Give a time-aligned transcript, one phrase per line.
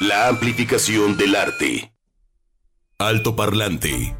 [0.00, 1.92] La amplificación del arte.
[2.98, 4.14] Alto Parlante.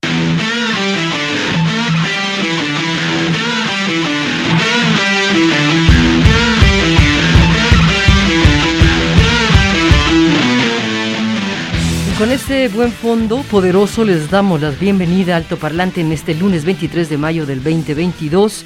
[12.18, 16.64] con este buen fondo poderoso les damos la bienvenida a Alto Parlante en este lunes
[16.64, 18.64] 23 de mayo del 2022.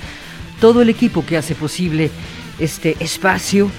[0.59, 2.11] Todo el equipo que hace posible
[2.59, 3.71] este espacio.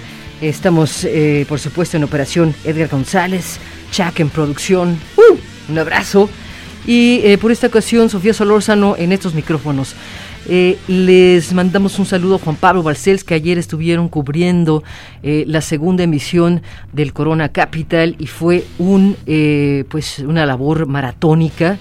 [0.42, 3.60] Estamos, eh, por supuesto, en operación Edgar González,
[3.92, 5.00] Chac en producción.
[5.16, 5.38] ¡Uh!
[5.72, 6.30] Un abrazo.
[6.86, 9.96] Y eh, por esta ocasión, Sofía Solórzano en estos micrófonos.
[10.50, 14.84] Eh, les mandamos un saludo a Juan Pablo Barcels, que ayer estuvieron cubriendo
[15.22, 19.16] la segunda emisión del Corona Capital y fue un,
[19.90, 21.78] pues una labor maratónica.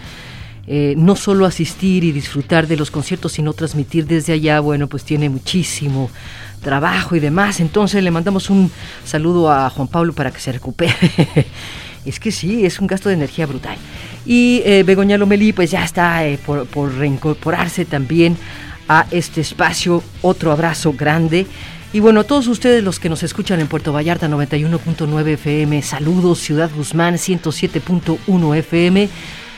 [0.68, 5.28] no solo asistir y disfrutar de los conciertos, sino transmitir desde allá, bueno, pues tiene
[5.28, 6.08] muchísimo
[6.62, 7.60] trabajo y demás.
[7.60, 8.70] Entonces le mandamos un
[9.04, 10.94] saludo a Juan Pablo para que se recupere.
[12.06, 13.76] es que sí, es un gasto de energía brutal.
[14.24, 18.36] Y eh, Begoña Lomelí pues ya está eh, por, por, reincorporarse también
[18.88, 20.02] a este espacio.
[20.22, 21.46] Otro abrazo grande.
[21.92, 26.70] Y bueno, todos ustedes los que nos escuchan en Puerto Vallarta 91.9 FM, saludos, Ciudad
[26.74, 29.10] Guzmán 107.1 FM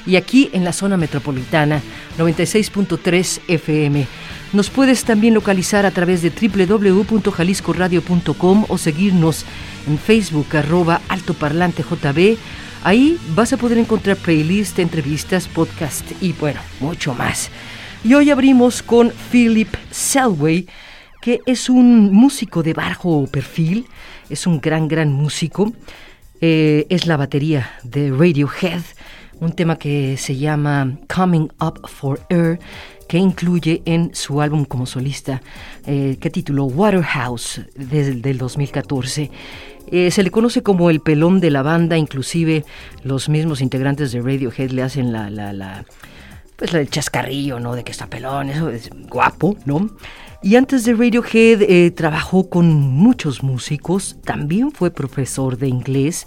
[0.04, 1.80] y aquí en la zona metropolitana
[2.18, 4.06] 96.3 FM.
[4.54, 9.44] Nos puedes también localizar a través de www.jaliscoradio.com o seguirnos
[9.88, 12.38] en Facebook arroba altoparlantejb
[12.84, 17.50] Ahí vas a poder encontrar playlist, entrevistas, podcast y bueno, mucho más.
[18.04, 20.68] Y hoy abrimos con Philip Selway,
[21.20, 23.88] que es un músico de bajo perfil,
[24.30, 25.72] es un gran, gran músico.
[26.40, 28.82] Eh, es la batería de Radiohead,
[29.40, 32.60] un tema que se llama Coming Up for Air,
[33.08, 35.42] que incluye en su álbum como solista,
[35.86, 39.30] eh, que tituló Waterhouse, desde el 2014.
[39.86, 42.64] Eh, se le conoce como el pelón de la banda, inclusive
[43.02, 45.84] los mismos integrantes de Radiohead le hacen la, la, la
[46.56, 47.74] pues el chascarrillo, ¿no?
[47.74, 49.90] De que está pelón, eso es guapo, ¿no?
[50.42, 56.26] Y antes de Radiohead eh, trabajó con muchos músicos, también fue profesor de inglés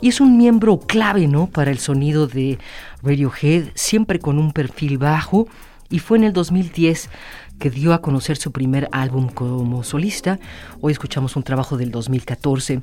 [0.00, 1.46] y es un miembro clave, ¿no?
[1.46, 2.58] Para el sonido de
[3.02, 5.46] Radiohead, siempre con un perfil bajo
[5.92, 7.10] y fue en el 2010
[7.60, 10.40] que dio a conocer su primer álbum como solista.
[10.80, 12.82] Hoy escuchamos un trabajo del 2014.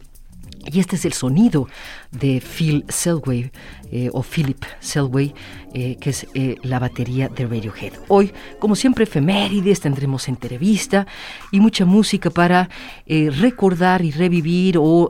[0.65, 1.67] Y este es el sonido
[2.11, 3.49] de Phil Selway,
[3.91, 5.33] eh, o Philip Selway,
[5.73, 7.93] eh, que es eh, la batería de Radiohead.
[8.07, 11.07] Hoy, como siempre, efemérides, tendremos entrevista
[11.51, 12.69] y mucha música para
[13.07, 15.09] recordar y revivir o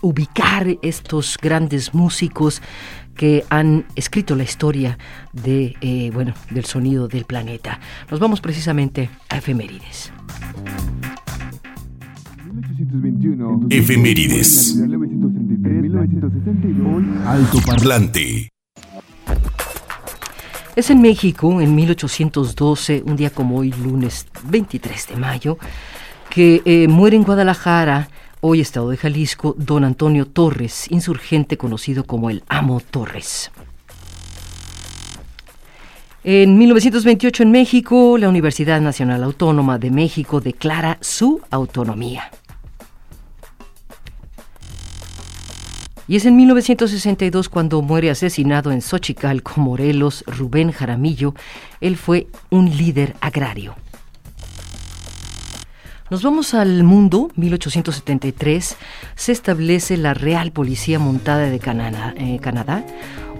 [0.00, 2.62] ubicar estos grandes músicos
[3.14, 4.98] que han escrito la historia
[5.32, 7.80] de, eh, bueno, del sonido del planeta.
[8.10, 10.12] Nos vamos precisamente a efemérides.
[13.70, 14.78] Efemérides.
[17.26, 18.48] Alto parlante.
[20.74, 25.58] Es en México, en 1812, un día como hoy, lunes 23 de mayo,
[26.30, 28.08] que eh, muere en Guadalajara
[28.42, 33.52] hoy Estado de Jalisco, don Antonio Torres, insurgente conocido como el Amo Torres.
[36.24, 42.30] En 1928 en México, la Universidad Nacional Autónoma de México declara su autonomía.
[46.08, 51.34] Y es en 1962 cuando muere asesinado en Xochicalco, Morelos, Rubén Jaramillo.
[51.80, 53.76] Él fue un líder agrario.
[56.12, 58.76] Nos vamos al mundo, 1873,
[59.14, 62.84] se establece la Real Policía Montada de Canadá, eh, Canadá.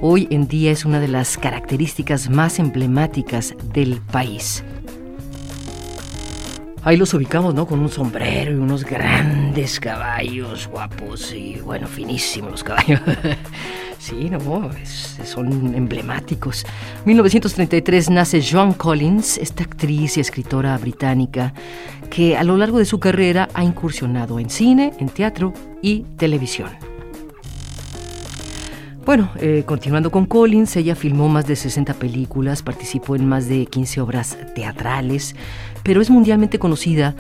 [0.01, 4.65] Hoy en día es una de las características más emblemáticas del país.
[6.83, 7.67] Ahí los ubicamos, ¿no?
[7.67, 13.01] Con un sombrero y unos grandes caballos guapos y, bueno, finísimos los caballos.
[14.03, 14.41] Sí, no,
[15.25, 16.67] son emblemáticos.
[17.05, 21.55] 1933 nace Joan Collins, esta actriz y escritora británica
[22.11, 25.53] que a lo largo de su carrera ha incursionado en cine, en teatro
[25.83, 26.71] y televisión.
[29.07, 33.67] Bueno, eh, continuando con Collins, ella filmó más de 60 películas, participó en más de
[33.67, 35.37] 15 obras teatrales,
[35.85, 37.15] pero es mundialmente conocida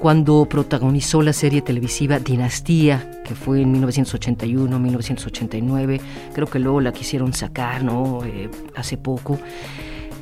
[0.00, 6.00] cuando protagonizó la serie televisiva Dinastía, que fue en 1981-1989.
[6.32, 8.24] Creo que luego la quisieron sacar, ¿no?
[8.24, 9.38] Eh, hace poco.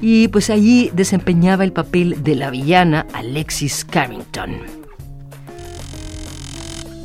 [0.00, 4.56] Y pues allí desempeñaba el papel de la villana Alexis Carrington.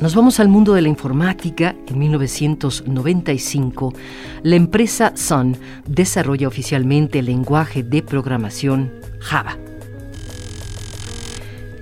[0.00, 1.76] Nos vamos al mundo de la informática.
[1.86, 3.94] En 1995,
[4.42, 5.56] la empresa Sun
[5.86, 9.56] desarrolla oficialmente el lenguaje de programación Java.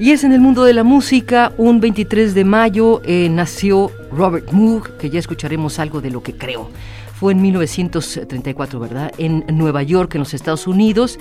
[0.03, 4.51] Y es en el mundo de la música, un 23 de mayo eh, nació Robert
[4.51, 6.69] Moog, que ya escucharemos algo de lo que creo.
[7.15, 9.13] Fue en 1934, ¿verdad?
[9.19, 11.21] En Nueva York, en los Estados Unidos,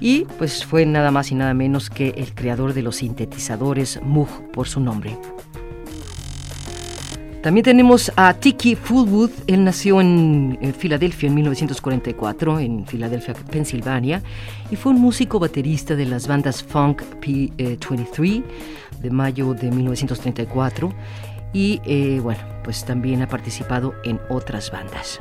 [0.00, 4.50] y pues fue nada más y nada menos que el creador de los sintetizadores Moog
[4.50, 5.18] por su nombre.
[7.42, 9.30] También tenemos a Tiki Fullwood.
[9.48, 14.22] Él nació en, Filadelfia en 1944, en Filadelfia, Pensilvania,
[14.70, 18.44] y fue un músico baterista de las bandas Funk P23
[19.00, 20.94] de mayo de 1934.
[21.52, 25.18] Y eh, bueno, pues también ha participado en otras bandas.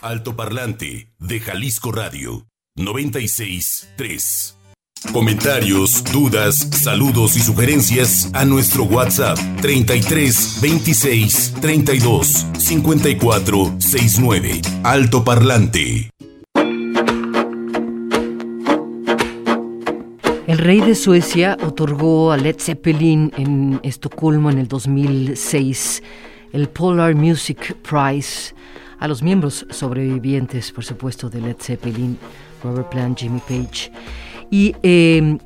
[0.00, 2.46] Alto Parlante de Jalisco Radio
[2.76, 3.90] 96
[5.12, 14.60] Comentarios, dudas, saludos y sugerencias a nuestro WhatsApp 33 26 32 54 69.
[14.82, 16.10] Alto Parlante.
[20.46, 26.02] El rey de Suecia otorgó a Led Zeppelin en Estocolmo en el 2006
[26.52, 28.54] el Polar Music Prize
[29.00, 32.16] a los miembros sobrevivientes, por supuesto, de Led Zeppelin,
[32.62, 33.90] Robert Plant, Jimmy Page.
[34.54, 35.40] Y em,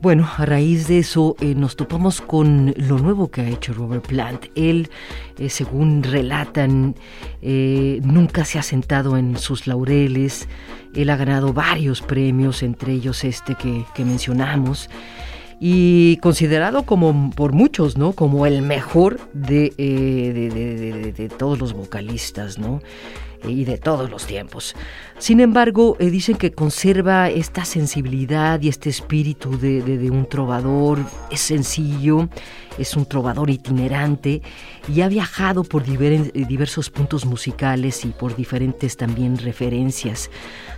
[0.00, 4.06] bueno, a raíz de eso eh, nos topamos con lo nuevo que ha hecho Robert
[4.06, 4.44] Plant.
[4.54, 4.88] Él,
[5.36, 6.94] eh, según relatan,
[7.42, 10.48] eh, nunca se ha sentado en sus laureles.
[10.94, 14.88] Él ha ganado varios premios, entre ellos este que, mencionamos
[15.58, 18.12] y considerado como por muchos, ¿no?
[18.12, 22.80] Como el mejor de, de, de todos los vocalistas, ¿no?
[23.48, 24.74] Y de todos los tiempos.
[25.18, 30.98] Sin embargo, eh, dicen que conserva esta sensibilidad y este espíritu de, un trovador,
[31.30, 32.28] es sencillo,
[32.78, 34.42] es un trovador itinerante
[34.92, 40.30] y ha viajado por eh, diversos puntos musicales y por diferentes también referencias.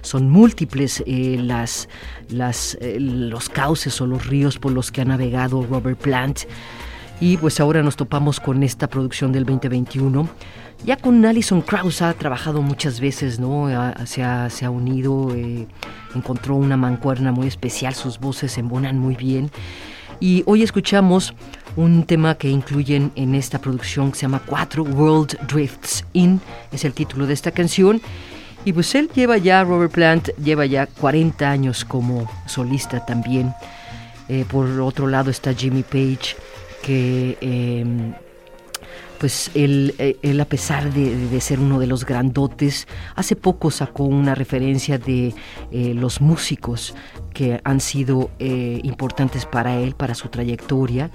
[0.03, 1.89] Son múltiples eh, las,
[2.29, 6.41] los cauces o los ríos por los que ha navegado Robert Plant.
[7.21, 10.29] Y pues ahora nos topamos con esta producción del 2021
[10.85, 13.69] ya con Alison Krauss ha trabajado muchas veces, ¿no?
[14.05, 15.67] Se ha, se ha unido, eh,
[16.15, 19.51] encontró una mancuerna muy especial, sus voces embonan muy bien.
[20.21, 21.35] Y hoy escuchamos
[21.77, 26.41] un tema que incluyen en esta producción que se llama Cuatro World Drifts In,
[26.73, 28.01] es el título de esta canción.
[28.65, 33.55] Y pues él lleva ya, Robert Plant, lleva ya 40 años como solista también.
[34.29, 36.37] Eh, por otro lado está Jimmy Page,
[36.82, 38.14] que em,
[39.19, 44.05] pues él, eh, él a pesar de, ser uno de los grandotes, hace poco sacó
[44.05, 45.34] una referencia de
[45.70, 46.94] eh, los músicos
[47.32, 51.11] que han sido eh, importantes para él, para su trayectoria,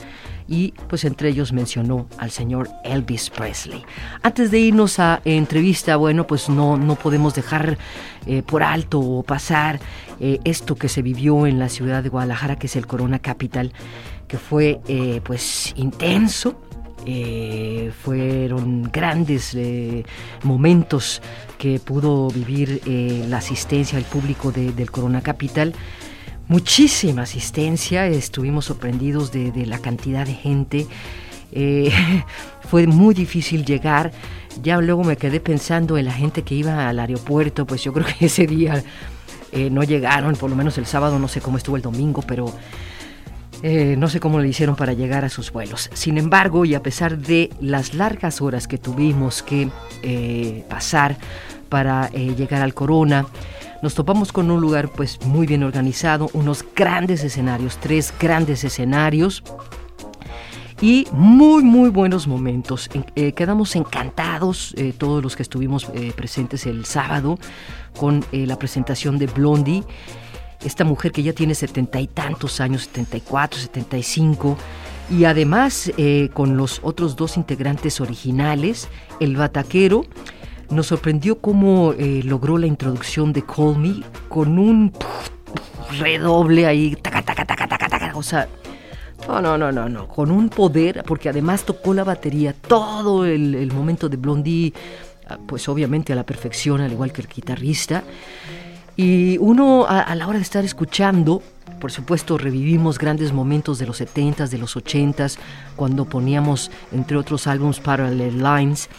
[0.47, 3.83] y pues entre ellos mencionó al señor Elvis Presley.
[4.21, 7.77] Antes de irnos a entrevista, bueno, pues no, no podemos dejar
[8.45, 9.79] por alto o pasar
[10.19, 13.71] esto que se vivió en la ciudad de Guadalajara, que es el Corona Capital,
[14.31, 14.79] que fue
[15.25, 16.55] pues intenso,
[17.05, 20.05] eh, fueron grandes eh,
[20.43, 21.19] momentos
[21.57, 25.73] que pudo vivir eh, la asistencia al público del Corona Capital.
[26.47, 30.87] Muchísima asistencia, estuvimos sorprendidos de, la cantidad de gente.
[32.69, 34.11] fue muy difícil llegar.
[34.61, 38.05] Ya luego me quedé pensando en la gente que iba al aeropuerto, pues yo creo
[38.05, 38.83] que ese día
[39.71, 42.53] no llegaron, por lo menos el sábado, no sé cómo estuvo el domingo, pero
[43.63, 45.89] eh, no sé cómo le hicieron para llegar a sus vuelos.
[45.93, 49.69] Sin embargo, y a pesar de las largas horas que tuvimos que
[50.01, 51.17] eh, pasar
[51.69, 53.27] para eh, llegar al Corona,
[53.83, 59.43] nos topamos con un lugar pues muy bien organizado, unos grandes escenarios, tres grandes escenarios
[60.81, 62.89] y muy muy buenos momentos.
[63.35, 67.37] quedamos encantados todos los que estuvimos presentes el sábado
[67.95, 69.83] con la presentación de Blondie
[70.63, 74.57] esta mujer que ya tiene setenta y tantos años, 74, 75,
[75.09, 78.87] y además eh, con los otros dos integrantes originales,
[79.19, 80.05] el bataquero,
[80.69, 84.93] nos sorprendió cómo eh, logró la introducción de Call Me con un
[85.99, 88.47] redoble ahí, taca, taca, taca, taca, taca, o sea,
[89.27, 93.71] no, no, no, no, no, con un poder, porque además tocó la batería todo el,
[93.71, 94.73] momento de Blondie,
[95.27, 98.03] ah, pues obviamente a la perfección, al igual que el guitarrista.
[99.01, 101.41] Y uno a, la hora de estar escuchando,
[101.79, 105.39] por supuesto, revivimos grandes momentos de los 70s, de los 80s,
[105.75, 108.89] cuando poníamos, entre otros álbumes, Parallel Lines.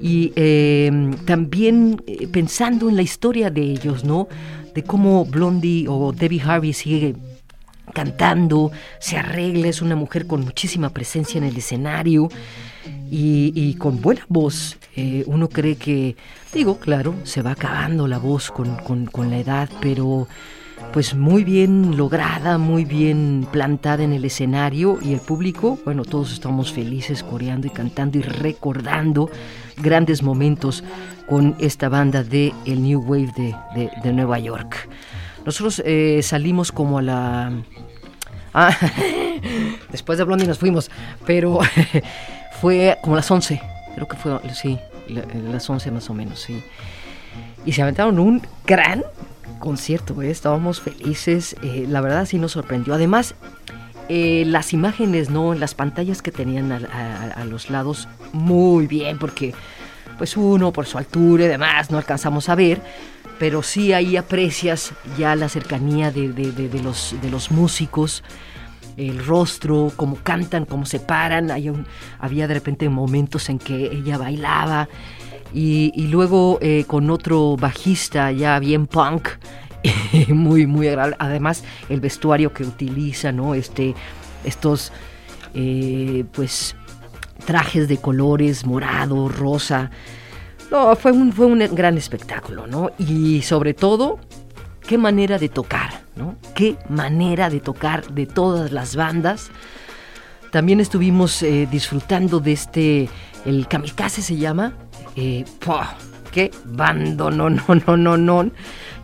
[0.00, 4.28] Y em, también eh, pensando en la historia de ellos, ¿no?
[4.74, 7.14] De cómo Blondie o Debbie Harvey sigue
[7.92, 12.30] cantando, se arregla, es una mujer con muchísima presencia en el escenario
[13.10, 14.76] y, con buena voz.
[14.96, 16.16] Eh, uno cree que,
[16.52, 18.76] digo, claro, se va acabando la voz con,
[19.06, 20.28] con la edad, pero
[20.92, 26.32] pues muy bien lograda, muy bien plantada en el escenario y el público, bueno, todos
[26.32, 29.28] estamos felices coreando y cantando y recordando
[29.76, 30.84] grandes momentos
[31.28, 33.32] con esta banda de el New Wave
[34.02, 34.88] de, Nueva York.
[35.44, 37.52] Nosotros eh, salimos como a la...
[38.52, 38.76] Ah,
[39.90, 40.90] después de Blondie nos fuimos,
[41.26, 41.58] pero
[42.60, 43.60] fue como a las 11,
[43.94, 46.62] creo que fue, sí, las 11 más o menos, sí.
[47.66, 49.04] Y se aventaron un gran
[49.58, 50.30] concierto, ¿eh?
[50.30, 52.94] estábamos felices, eh, la verdad sí nos sorprendió.
[52.94, 53.34] Además,
[54.08, 55.54] eh, las imágenes, ¿no?
[55.54, 59.54] Las pantallas que tenían a, los lados, muy bien, porque
[60.18, 62.80] pues uno por su altura y demás no alcanzamos a ver,
[63.38, 66.28] pero sí ahí aprecias ya la cercanía de,
[66.82, 68.22] los, de los músicos,
[68.96, 71.50] el rostro, cómo cantan, cómo se paran.
[72.18, 74.88] había de repente momentos en que ella bailaba
[75.54, 79.28] y, luego eh, con otro bajista ya bien punk,
[80.28, 81.16] muy, muy agradable.
[81.20, 83.54] Además, el vestuario que utiliza, ¿no?
[83.54, 83.94] Este,
[84.44, 84.92] estos,
[85.54, 86.74] eh, pues,
[87.46, 89.90] trajes de colores morado, rosa.
[90.70, 92.90] No, fue un, fue un gran espectáculo, ¿no?
[92.98, 94.18] Y sobre todo,
[94.86, 96.36] qué manera de tocar, ¿no?
[96.54, 99.50] Qué manera de tocar de todas las bandas.
[100.50, 103.08] También estuvimos eh, disfrutando de este,
[103.44, 104.74] el kamikaze se llama,
[105.16, 105.44] eh,
[106.30, 107.30] ¡Qué bando!
[107.30, 108.50] No, no, no, no, no.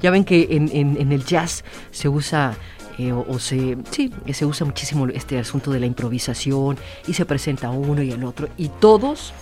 [0.03, 2.55] Ya ven que en, el jazz se usa
[2.99, 7.71] eh, o, se, sí, se usa muchísimo este asunto de la improvisación y se presenta
[7.71, 9.33] uno y el otro y todos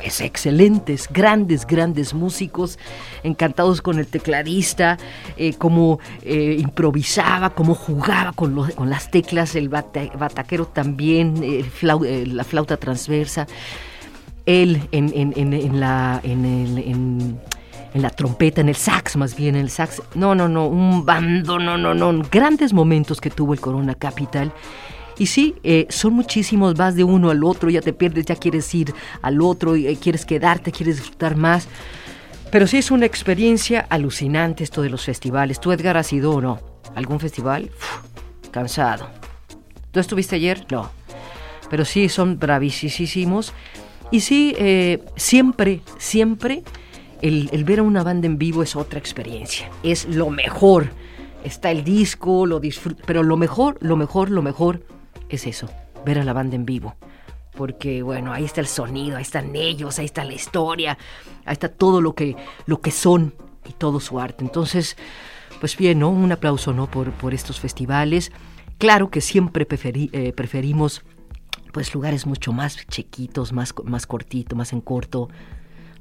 [0.00, 2.78] pues excelentes, grandes, grandes músicos,
[3.24, 4.96] encantados con el tecladista,
[5.36, 11.42] eh, cómo eh, improvisaba, cómo jugaba con, con, las teclas, el bataquero también,
[11.82, 13.46] la flauta transversa
[14.48, 17.38] él en, en, en, la, en,
[17.92, 20.02] la trompeta, en el sax más bien, en el sax.
[20.14, 22.22] No, no, no, un bando, no, no, no.
[22.30, 24.52] Grandes momentos que tuvo el Corona Capital.
[25.18, 28.72] Y sí, eh, son muchísimos, vas de uno al otro, ya te pierdes, ya quieres
[28.74, 31.68] ir al otro, y, eh, quieres quedarte, quieres disfrutar más.
[32.50, 35.60] Pero sí es una experiencia alucinante esto de los festivales.
[35.60, 36.60] ¿Tú, Edgar, has ido o no?
[36.94, 37.70] ¿Algún festival?
[38.48, 39.08] cansado.
[39.92, 40.66] ¿Tú estuviste ayer?
[40.70, 40.90] No.
[41.70, 43.52] Pero sí, son bravísimos.
[44.10, 46.62] Y sí, eh, siempre, siempre
[47.20, 49.70] el, ver a una banda en vivo es otra experiencia.
[49.82, 50.90] Es lo mejor.
[51.44, 54.82] Está el disco, lo disfruto, pero lo mejor, lo mejor, lo mejor
[55.28, 55.68] es eso,
[56.04, 56.94] ver a la banda en vivo.
[57.56, 60.96] Porque bueno, ahí está el sonido, ahí están ellos, ahí está la historia,
[61.44, 63.34] ahí está todo lo que, lo que son
[63.68, 64.44] y todo su arte.
[64.44, 64.96] Entonces,
[65.60, 66.10] pues bien, ¿no?
[66.10, 66.88] Un aplauso, ¿no?
[66.88, 68.30] Por, por estos festivales.
[68.78, 71.02] Claro que siempre eh, preferimos
[71.72, 75.28] pues lugares mucho más chiquitos, más, más cortito, más en corto,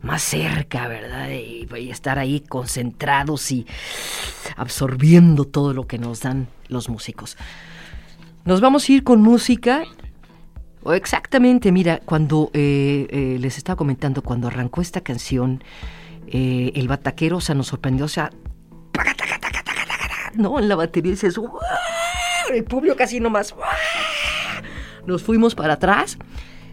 [0.01, 1.29] más cerca, ¿verdad?
[1.29, 3.65] Y, estar ahí concentrados y
[4.55, 7.37] absorbiendo todo lo que nos dan los músicos.
[8.47, 9.83] Nos vamos a ir con música.
[10.81, 15.61] O exactamente, mira, cuando eh, eh, les estaba comentando, cuando arrancó esta canción,
[16.27, 18.29] eh, el bataquero, o sea, nos sorprendió, o sea,
[20.35, 21.37] no, en la batería dices,
[22.53, 23.53] el público casi nomás,
[25.05, 26.17] nos fuimos para atrás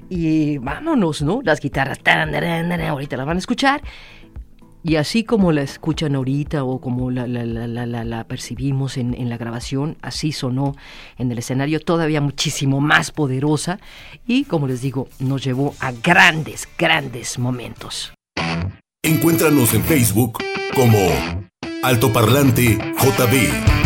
[0.08, 1.40] y vámonos, ¿no?
[1.42, 3.82] Las guitarras, ahorita las van a escuchar.
[4.86, 9.96] Y así como la escuchan ahorita o como la, la, percibimos en, en, la grabación,
[10.02, 10.76] así sonó
[11.16, 13.80] en el escenario, todavía muchísimo más poderosa
[14.26, 18.12] y, como les digo, nos llevó a grandes, grandes momentos.
[19.02, 20.38] Encuéntranos en Facebook
[20.74, 20.98] como
[21.82, 23.84] Altoparlante JB.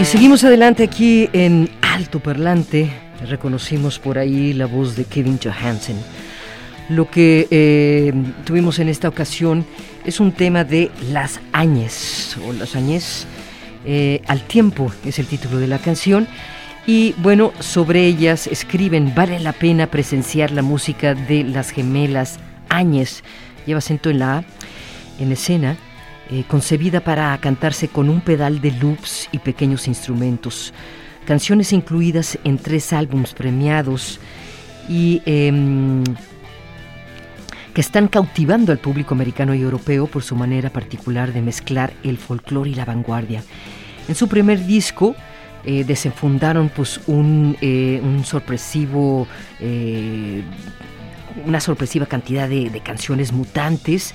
[0.00, 3.09] Y seguimos adelante aquí en Alto Parlante.
[3.28, 5.96] Reconocimos por ahí la voz de Kevin Johansen.
[6.88, 8.12] Lo que eh,
[8.44, 9.64] tuvimos en esta ocasión
[10.04, 13.26] es un tema de las añes, o las añes
[13.84, 16.26] eh, al tiempo es el título de la canción.
[16.86, 23.22] Y bueno, sobre ellas escriben, vale la pena presenciar la música de las gemelas Áñez.
[23.66, 24.44] Lleva acento en la A,
[25.20, 25.76] en escena
[26.30, 30.72] eh, concebida para cantarse con un pedal de loops y pequeños instrumentos.
[31.26, 34.18] Canciones incluidas en tres álbumes premiados
[34.88, 36.02] y em,
[37.74, 42.18] que están cautivando al público americano y europeo por su manera particular de mezclar el
[42.18, 43.42] folclore y la vanguardia.
[44.08, 45.14] En su primer disco
[45.64, 49.28] eh, desenfundaron pues un, eh, sorpresivo
[51.46, 54.14] una sorpresiva cantidad de, de canciones mutantes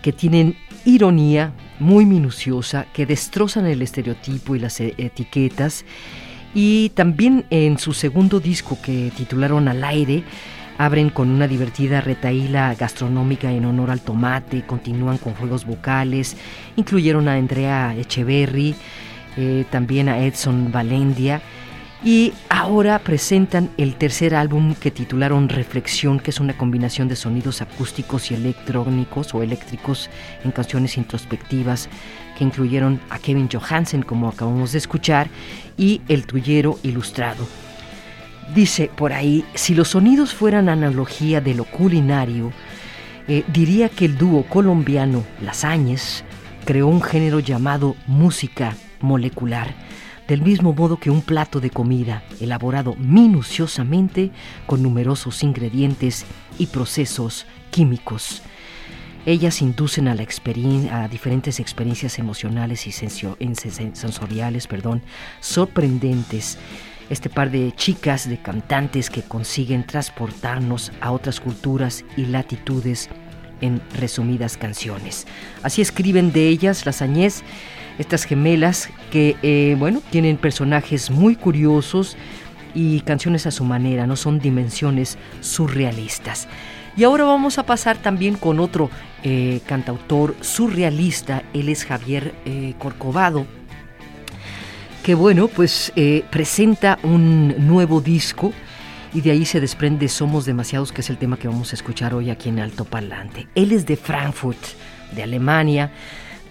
[0.00, 5.84] que tienen ironía, muy minuciosa, que destrozan el estereotipo y las e, etiquetas.
[6.54, 10.22] Y también en su segundo disco que titularon Al aire,
[10.78, 16.36] abren con una divertida retaíla gastronómica en honor al tomate, continúan con juegos vocales,
[16.76, 18.74] incluyeron a Andrea Echeverry,
[19.36, 21.42] eh, también a Edson Valendia
[22.04, 27.62] y ahora presentan el tercer álbum que titularon Reflexión, que es una combinación de sonidos
[27.62, 30.10] acústicos y electrónicos o eléctricos
[30.44, 31.88] en canciones introspectivas
[32.36, 35.28] que incluyeron a Kevin Johansen, como acabamos de escuchar,
[35.78, 37.46] y El Tuyero Ilustrado.
[38.54, 42.52] Dice por ahí, si los sonidos fueran analogía de lo culinario,
[43.28, 46.22] eh, diría que el dúo colombiano Las Áñez
[46.66, 49.74] creó un género llamado música molecular
[50.28, 54.30] del mismo modo que un plato de comida elaborado minuciosamente
[54.66, 56.24] con numerosos ingredientes
[56.58, 58.42] y procesos químicos.
[59.26, 60.26] Ellas inducen a, la
[60.92, 65.02] a diferentes experiencias emocionales y sensoriales perdón,
[65.40, 66.58] sorprendentes.
[67.10, 73.10] Este par de chicas, de cantantes que consiguen transportarnos a otras culturas y latitudes
[73.60, 75.26] en resumidas canciones.
[75.62, 77.42] Así escriben de ellas las Añez
[77.98, 82.16] estas gemelas que, eh, bueno, tienen personajes muy curiosos
[82.74, 86.48] y canciones a su manera, no son dimensiones surrealistas.
[86.96, 88.90] Y ahora vamos a pasar también con otro
[89.22, 93.46] eh, cantautor surrealista, él es Javier eh, Corcovado,
[95.02, 95.92] que bueno, pues
[96.30, 98.54] presenta un nuevo disco
[99.12, 102.14] y de ahí se desprende Somos Demasiados, que es el tema que vamos a escuchar
[102.14, 103.46] hoy aquí en Alto Parlante.
[103.54, 104.58] Él es de Frankfurt,
[105.14, 105.92] de Alemania,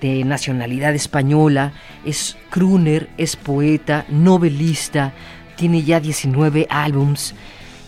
[0.03, 1.71] de nacionalidad española,
[2.03, 5.13] es crooner, es poeta, novelista,
[5.55, 7.33] tiene ya 19 álbums,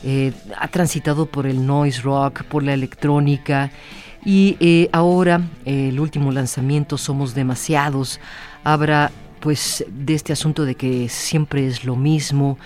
[0.02, 3.70] eh, ha transitado por el noise rock, por la electrónica
[4.24, 8.22] y eh, ahora el último lanzamiento Somos Demasiados
[8.64, 12.58] habla pues de este asunto de que siempre es lo mismo,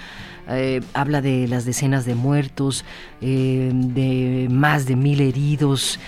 [0.48, 2.86] eh, habla de las decenas de muertos,
[3.20, 6.00] de más de mil heridos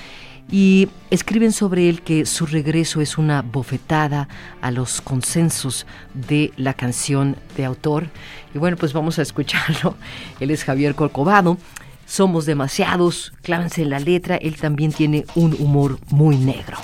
[0.51, 4.27] y escriben sobre él que su regreso es una bofetada
[4.61, 8.07] a los consensos de la canción de autor.
[8.53, 9.95] Y bueno, pues vamos a escucharlo.
[10.41, 11.57] Él es Javier Corcovado.
[12.05, 16.77] Somos demasiados, clávense en la letra, él también tiene un humor muy negro.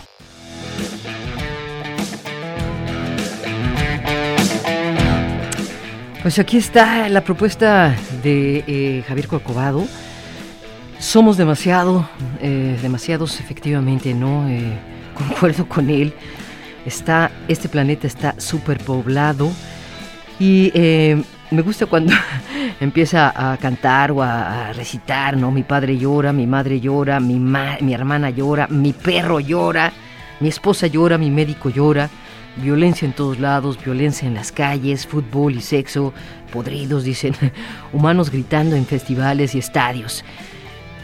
[6.22, 9.86] Pues aquí está la propuesta de eh, Javier Corcovado.
[11.00, 12.10] Somos demasiado,
[12.42, 14.50] eh, demasiados efectivamente, ¿no?
[14.50, 14.74] Eh,
[15.14, 16.12] concuerdo con él.
[16.88, 19.52] Está, este planeta está superpoblado
[20.40, 22.14] y eh, me gusta cuando
[22.80, 25.52] empieza a cantar o a, recitar, ¿no?
[25.52, 29.94] Mi padre llora, mi madre llora, mi, mi hermana llora, mi perro llora,
[30.40, 32.10] mi esposa llora, mi médico llora.
[32.56, 36.12] Violencia en todos lados, violencia en las calles, fútbol y sexo,
[36.52, 37.36] podridos, dicen,
[37.94, 40.26] humanos gritando en festivales y estadios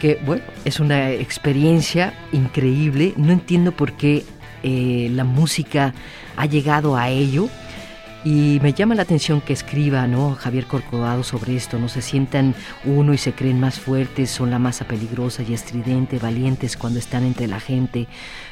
[0.04, 3.14] que, bueno, es una experiencia increíble.
[3.16, 4.22] No entiendo por qué
[4.62, 5.94] eh, la música
[6.36, 7.48] ha llegado a ello.
[8.22, 10.34] Y me llama la atención que escriba ¿no?
[10.34, 14.58] Javier Corcovado sobre esto, no se sientan uno y se creen más fuertes, son la
[14.58, 18.06] masa peligrosa y estridente, valientes cuando están entre la gente,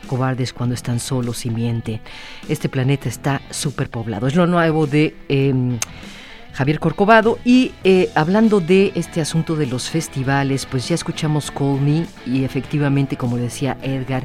[0.07, 2.01] cobardes cuando están solos y mienten.
[2.49, 4.27] Este planeta está superpoblado.
[4.27, 5.15] Es lo nuevo de...
[5.29, 5.79] Em,
[6.53, 7.39] Javier Corcovado.
[7.45, 12.45] Y eh, hablando de este asunto de los festivales, pues ya escuchamos Call Me y
[12.45, 14.25] efectivamente, como decía Edgar,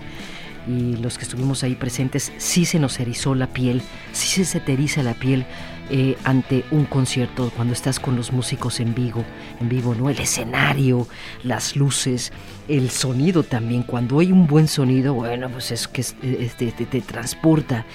[0.68, 4.74] y los que estuvimos ahí presentes, sí se nos erizó la piel, sí se te
[4.74, 5.46] eriza la piel
[5.90, 9.24] eh, ante un concierto, cuando estás con los músicos en vivo,
[9.62, 10.10] en vivo, ¿no?
[10.10, 11.08] El escenario,
[11.44, 12.34] las luces,
[12.68, 13.84] el sonido también.
[13.84, 17.86] Cuando hay un buen sonido, bueno, pues es que este, te transporta.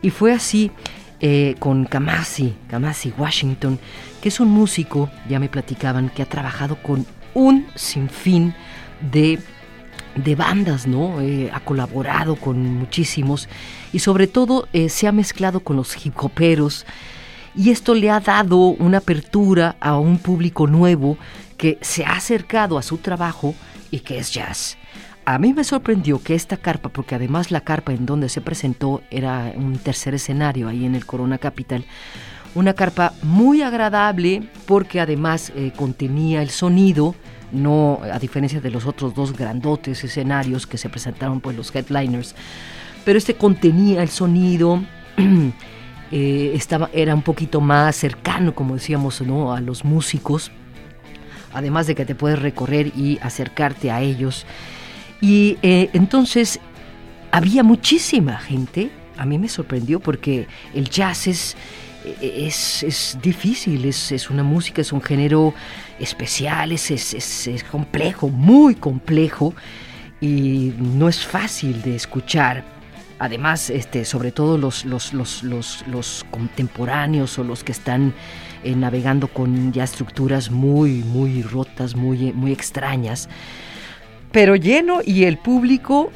[0.00, 0.70] Y fue así
[1.26, 3.78] eh, con Kamasi, Kamasi Washington,
[4.20, 8.54] que es un músico, ya me platicaban, que ha trabajado con un sinfín
[9.10, 9.38] de,
[10.16, 11.22] de bandas, ¿no?
[11.22, 13.48] Eh, ha colaborado con muchísimos
[13.90, 16.84] y sobre todo eh, se ha mezclado con los hip hoperos
[17.56, 21.16] y esto le ha dado una apertura a un público nuevo
[21.56, 23.54] que se ha acercado a su trabajo
[23.90, 24.76] y que es jazz.
[25.26, 29.02] A mí me sorprendió que esta carpa, porque además la carpa en donde se presentó
[29.10, 31.86] era un tercer escenario ahí en el Corona Capital,
[32.54, 37.14] una carpa muy agradable porque además eh, contenía el sonido,
[37.52, 42.34] no a diferencia de los otros dos grandotes escenarios que se presentaron pues los headliners,
[43.06, 44.82] pero este contenía el sonido.
[46.12, 49.52] Eh, estaba, era un poquito más cercano, como decíamos, ¿no?
[49.52, 50.52] a los músicos,
[51.52, 54.46] además de que te puedes recorrer y acercarte a ellos.
[55.24, 56.60] Y eh, entonces
[57.30, 61.56] había muchísima gente a mí me sorprendió porque el jazz es,
[62.20, 65.54] es, difícil, es, es, una música, es un género
[65.98, 69.54] especial, es, es, complejo, muy complejo
[70.20, 72.64] y no es fácil de escuchar.
[73.20, 75.42] Además, este, sobre todo los, los, los,
[75.86, 78.12] los contemporáneos o los que están
[78.64, 83.28] eh, navegando con ya estructuras muy, muy rotas, muy, muy extrañas,
[84.34, 86.10] pero lleno y el público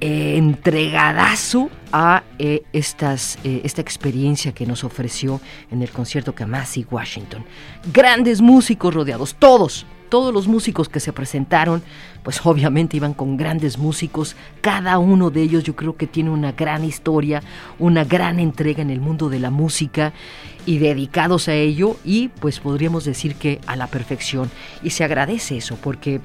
[0.00, 5.40] eh, entregadazo a eh, estas, esta experiencia que nos ofreció
[5.72, 7.44] en el concierto Kamasi Washington.
[7.92, 11.82] Grandes músicos rodeados, todos, todos los músicos que se presentaron,
[12.22, 16.52] pues obviamente iban con grandes músicos, cada uno de ellos yo creo que tiene una
[16.52, 17.42] gran historia,
[17.80, 20.12] una gran entrega en el mundo de la música
[20.66, 24.52] y dedicados a ello y pues podríamos decir que a la perfección.
[24.84, 26.20] Y se agradece eso porque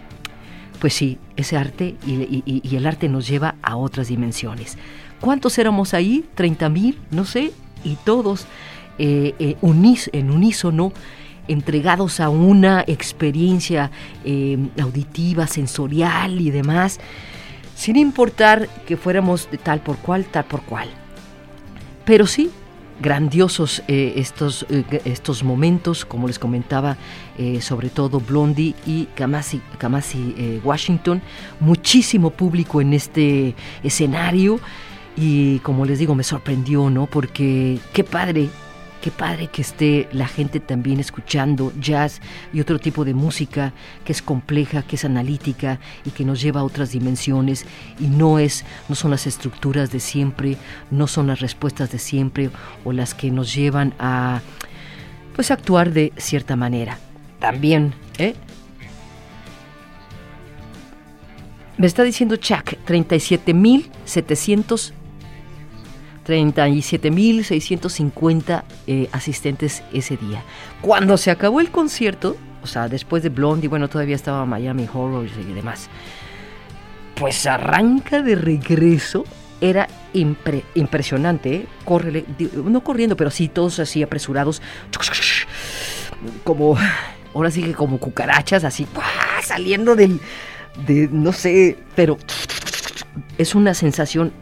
[0.82, 4.80] pues sí, ese arte y, el arte nos lleva a otras dimensiones.
[5.20, 6.26] ¿Cuántos éramos ahí?
[6.36, 6.98] ¿30 mil?
[7.12, 7.54] No sé.
[7.84, 8.48] Y todos
[8.98, 10.92] eh, eh, en unísono
[11.48, 13.92] entregados a una experiencia
[14.26, 17.00] eh, auditiva, sensorial y demás,
[17.76, 20.90] sin importar que fuéramos de tal por cual, tal por cual.
[22.06, 22.50] Pero sí,
[23.02, 26.98] grandiosos eh, estos, eh, estos momentos, como les comentaba,
[27.60, 31.24] sobre todo Blondie y Kamasi, Kamasi Washington,
[31.60, 34.60] muchísimo público en este escenario
[35.18, 37.08] y como les digo, me sorprendió, ¿no?
[37.08, 38.50] Porque qué padre
[39.02, 42.22] Qué padre que esté la gente también escuchando jazz
[42.54, 43.74] y otro tipo de música
[44.06, 47.66] que es compleja, que es analítica y que nos lleva a otras dimensiones
[48.00, 50.56] y no es no son las estructuras de siempre,
[50.92, 52.52] no son las respuestas de siempre
[52.84, 54.42] o las que nos llevan a
[55.36, 57.00] pues actuar de cierta manera.
[57.40, 58.36] También, ¿eh?
[61.78, 64.94] Me está diciendo Chuck, 37.700
[66.26, 70.44] 37.650 eh, asistentes ese día.
[70.82, 75.26] Cuando se acabó el concierto, o sea, después de Blondie, bueno, todavía estaba Miami Horror
[75.26, 75.90] y demás,
[77.16, 79.26] pues arranca de regreso.
[79.60, 81.68] Era impresionante, ¿eh?
[82.66, 84.60] no corriendo, pero sí todos así apresurados,
[86.44, 86.76] como,
[87.36, 88.88] ahora sí que como cucarachas, así,
[89.44, 90.20] saliendo del,
[90.88, 92.18] de, no sé, pero
[93.38, 94.34] es una sensación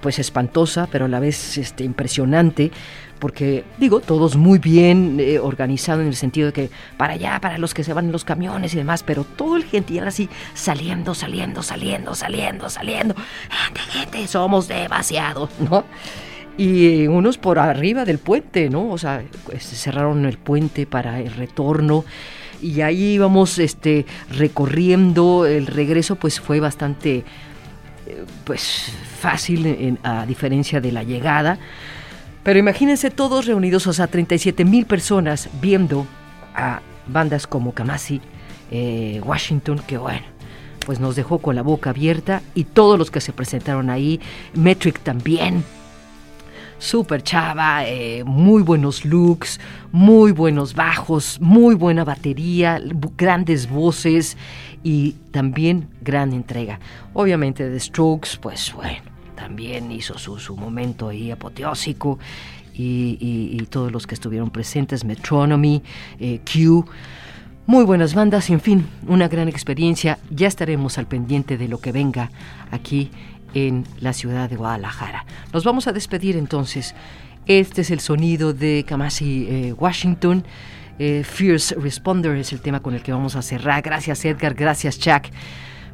[0.00, 2.70] pues espantosa, pero a la vez este, impresionante,
[3.18, 7.58] porque digo, todos muy bien eh, organizados en el sentido de que para allá, para
[7.58, 11.14] los que se van en los camiones y demás, pero todo el gentil así saliendo,
[11.14, 13.14] saliendo, saliendo, saliendo, saliendo.
[13.50, 15.84] Gente, gente, somos demasiados, ¿no?
[16.56, 18.90] Y unos por arriba del puente, ¿no?
[18.90, 22.04] O sea, pues, cerraron el puente para el retorno
[22.60, 27.24] y ahí íbamos este, recorriendo, el regreso pues fue bastante
[28.44, 31.58] pues fácil a diferencia de la llegada.
[32.42, 36.06] Pero imagínense todos reunidos, o sea, 37 mil personas viendo
[36.54, 38.20] a bandas como Kamasi,
[38.70, 40.24] eh, Washington, que bueno,
[40.86, 44.20] pues nos dejó con la boca abierta y todos los que se presentaron ahí,
[44.54, 45.64] Metric también,
[46.80, 49.60] súper chava, eh, muy buenos looks,
[49.92, 52.80] muy buenos bajos, muy buena batería,
[53.16, 54.36] grandes voces
[54.82, 56.80] y también gran entrega.
[57.12, 59.02] Obviamente The Strokes, pues bueno,
[59.36, 62.18] también hizo su, momento ahí apoteósico
[62.74, 65.82] y, todos los que estuvieron presentes, Metronomy,
[66.18, 66.86] eh, Q.
[67.66, 70.18] Muy buenas bandas, en fin, una gran experiencia.
[70.30, 72.32] Ya estaremos al pendiente de lo que venga
[72.72, 73.10] aquí
[73.54, 75.24] en la ciudad de Guadalajara.
[75.52, 76.94] Nos vamos a despedir entonces.
[77.46, 80.44] Este es el sonido de Kamasi eh, Washington.
[80.98, 83.82] Eh, Fierce Responder es el tema con el que vamos a cerrar.
[83.82, 85.24] Gracias Edgar, gracias Chuck.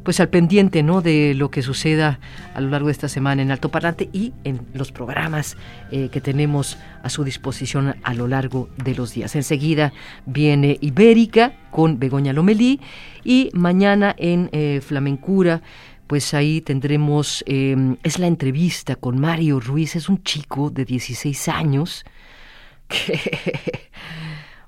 [0.03, 1.01] Pues al pendiente ¿no?
[1.01, 2.19] de lo que suceda
[2.53, 5.57] a lo largo de esta semana en Alto Parlante y en los programas
[5.91, 9.35] eh, que tenemos a su disposición a lo largo de los días.
[9.35, 9.91] Enseguida
[10.25, 12.79] viene Ibérica con Begoña Lomelí
[13.25, 14.49] y mañana en
[14.81, 15.61] Flamencura
[16.07, 21.49] pues ahí tendremos, em, es la entrevista con Mario Ruiz, es un chico de 16
[21.49, 22.05] años
[22.87, 23.19] que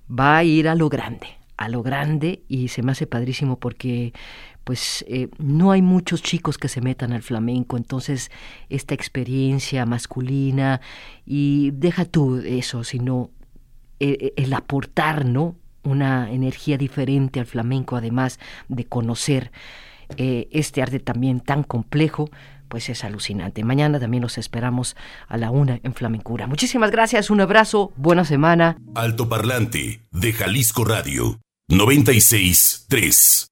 [0.09, 4.13] va a ir a lo grande, a lo grande y se me hace padrísimo porque
[4.65, 8.29] pues eh, no hay muchos chicos que se metan al flamenco, entonces
[8.69, 10.81] esta experiencia masculina
[11.25, 13.31] y deja tú eso, sino
[13.99, 15.55] eh, el aportar, ¿no?
[15.83, 19.51] Una energía diferente al flamenco, además de conocer
[20.17, 22.29] eh, este arte también tan complejo,
[22.67, 23.63] pues es alucinante.
[23.63, 24.95] Mañana también los esperamos
[25.27, 26.47] a la una en Flamencura.
[26.47, 28.77] Muchísimas gracias, un abrazo, buena semana.
[28.95, 33.48] Alto Parlante de Jalisco Radio 96 3.